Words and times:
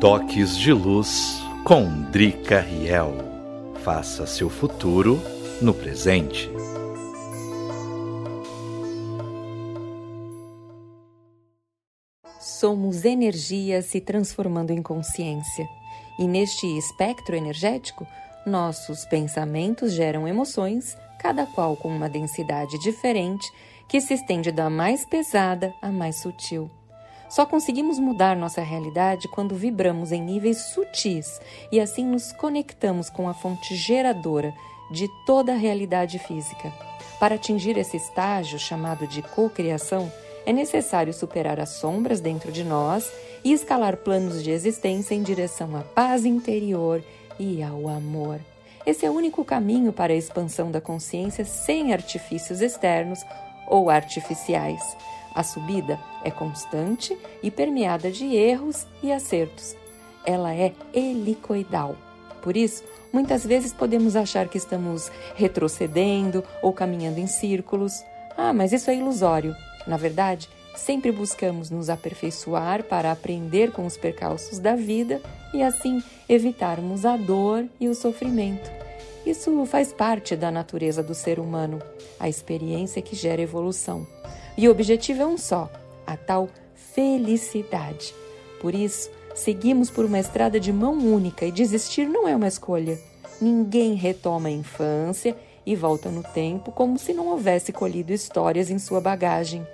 Toques 0.00 0.56
de 0.56 0.72
Luz 0.72 1.42
com 1.62 1.84
Drica 2.10 2.58
Riel. 2.58 3.12
Faça 3.84 4.26
seu 4.26 4.48
futuro 4.48 5.20
no 5.60 5.74
presente. 5.74 6.50
Somos 12.40 13.04
energia 13.04 13.82
se 13.82 14.00
transformando 14.00 14.70
em 14.70 14.82
consciência. 14.82 15.68
E 16.18 16.26
neste 16.26 16.66
espectro 16.78 17.36
energético, 17.36 18.06
nossos 18.46 19.04
pensamentos 19.04 19.92
geram 19.92 20.26
emoções, 20.26 20.96
cada 21.20 21.44
qual 21.44 21.76
com 21.76 21.88
uma 21.88 22.08
densidade 22.08 22.78
diferente, 22.78 23.46
que 23.86 24.00
se 24.00 24.14
estende 24.14 24.50
da 24.50 24.70
mais 24.70 25.04
pesada 25.04 25.74
à 25.82 25.92
mais 25.92 26.16
sutil. 26.22 26.70
Só 27.30 27.46
conseguimos 27.46 28.00
mudar 28.00 28.36
nossa 28.36 28.60
realidade 28.60 29.28
quando 29.28 29.54
vibramos 29.54 30.10
em 30.10 30.20
níveis 30.20 30.58
sutis 30.74 31.40
e 31.70 31.78
assim 31.78 32.04
nos 32.04 32.32
conectamos 32.32 33.08
com 33.08 33.28
a 33.28 33.34
fonte 33.34 33.76
geradora 33.76 34.52
de 34.90 35.08
toda 35.24 35.52
a 35.52 35.56
realidade 35.56 36.18
física. 36.18 36.72
Para 37.20 37.36
atingir 37.36 37.78
esse 37.78 37.96
estágio 37.96 38.58
chamado 38.58 39.06
de 39.06 39.22
cocriação, 39.22 40.10
é 40.44 40.52
necessário 40.52 41.12
superar 41.12 41.60
as 41.60 41.68
sombras 41.68 42.20
dentro 42.20 42.50
de 42.50 42.64
nós 42.64 43.08
e 43.44 43.52
escalar 43.52 43.98
planos 43.98 44.42
de 44.42 44.50
existência 44.50 45.14
em 45.14 45.22
direção 45.22 45.76
à 45.76 45.82
paz 45.82 46.24
interior 46.24 47.00
e 47.38 47.62
ao 47.62 47.88
amor. 47.88 48.40
Esse 48.84 49.06
é 49.06 49.10
o 49.10 49.14
único 49.14 49.44
caminho 49.44 49.92
para 49.92 50.12
a 50.12 50.16
expansão 50.16 50.68
da 50.68 50.80
consciência 50.80 51.44
sem 51.44 51.92
artifícios 51.92 52.60
externos 52.60 53.20
ou 53.68 53.88
artificiais. 53.88 54.82
A 55.34 55.42
subida 55.42 55.98
é 56.24 56.30
constante 56.30 57.16
e 57.42 57.50
permeada 57.50 58.10
de 58.10 58.34
erros 58.34 58.86
e 59.02 59.12
acertos. 59.12 59.76
Ela 60.24 60.54
é 60.54 60.72
helicoidal. 60.92 61.96
Por 62.42 62.56
isso, 62.56 62.82
muitas 63.12 63.44
vezes 63.44 63.72
podemos 63.72 64.16
achar 64.16 64.48
que 64.48 64.58
estamos 64.58 65.10
retrocedendo 65.34 66.42
ou 66.62 66.72
caminhando 66.72 67.18
em 67.18 67.26
círculos. 67.26 68.02
Ah, 68.36 68.52
mas 68.52 68.72
isso 68.72 68.90
é 68.90 68.96
ilusório. 68.96 69.54
Na 69.86 69.96
verdade, 69.96 70.48
sempre 70.74 71.12
buscamos 71.12 71.70
nos 71.70 71.90
aperfeiçoar 71.90 72.84
para 72.84 73.12
aprender 73.12 73.72
com 73.72 73.86
os 73.86 73.96
percalços 73.96 74.58
da 74.58 74.74
vida 74.74 75.20
e 75.52 75.62
assim 75.62 76.02
evitarmos 76.28 77.04
a 77.04 77.16
dor 77.16 77.66
e 77.78 77.88
o 77.88 77.94
sofrimento. 77.94 78.70
Isso 79.30 79.64
faz 79.64 79.92
parte 79.92 80.34
da 80.34 80.50
natureza 80.50 81.04
do 81.04 81.14
ser 81.14 81.38
humano, 81.38 81.80
a 82.18 82.28
experiência 82.28 83.00
que 83.00 83.14
gera 83.14 83.40
evolução. 83.40 84.04
E 84.58 84.66
o 84.66 84.72
objetivo 84.72 85.22
é 85.22 85.26
um 85.26 85.38
só: 85.38 85.70
a 86.04 86.16
tal 86.16 86.48
felicidade. 86.74 88.12
Por 88.60 88.74
isso, 88.74 89.08
seguimos 89.32 89.88
por 89.88 90.04
uma 90.04 90.18
estrada 90.18 90.58
de 90.58 90.72
mão 90.72 90.94
única 90.94 91.46
e 91.46 91.52
desistir 91.52 92.08
não 92.08 92.26
é 92.26 92.34
uma 92.34 92.48
escolha. 92.48 92.98
Ninguém 93.40 93.94
retoma 93.94 94.48
a 94.48 94.52
infância 94.52 95.36
e 95.64 95.76
volta 95.76 96.10
no 96.10 96.24
tempo 96.24 96.72
como 96.72 96.98
se 96.98 97.12
não 97.12 97.28
houvesse 97.28 97.72
colhido 97.72 98.12
histórias 98.12 98.68
em 98.68 98.80
sua 98.80 99.00
bagagem. 99.00 99.64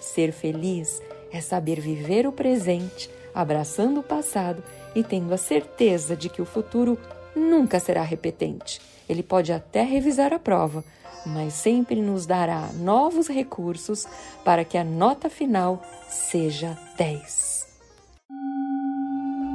Ser 0.00 0.30
feliz 0.30 1.02
é 1.32 1.40
saber 1.40 1.80
viver 1.80 2.28
o 2.28 2.32
presente, 2.32 3.10
abraçando 3.34 3.98
o 3.98 4.04
passado 4.04 4.62
e 4.94 5.02
tendo 5.02 5.34
a 5.34 5.36
certeza 5.36 6.16
de 6.16 6.28
que 6.28 6.40
o 6.40 6.46
futuro 6.46 6.96
nunca 7.34 7.78
será 7.80 8.02
repetente. 8.02 8.80
Ele 9.08 9.22
pode 9.22 9.52
até 9.52 9.82
revisar 9.82 10.32
a 10.32 10.38
prova, 10.38 10.84
mas 11.26 11.54
sempre 11.54 12.00
nos 12.00 12.26
dará 12.26 12.70
novos 12.74 13.28
recursos 13.28 14.06
para 14.44 14.64
que 14.64 14.78
a 14.78 14.84
nota 14.84 15.28
final 15.28 15.82
seja 16.08 16.78
10. 16.96 17.68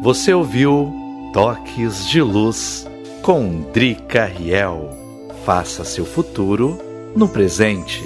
Você 0.01 0.33
ouviu 0.33 0.93
Toques 1.33 2.07
de 2.07 2.21
Luz 2.21 2.85
com 3.21 3.61
Drica 3.71 4.25
Riel. 4.25 4.89
Faça 5.45 5.83
seu 5.83 6.05
futuro 6.05 6.77
no 7.15 7.27
presente. 7.27 8.03